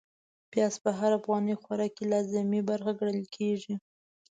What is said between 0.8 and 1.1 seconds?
په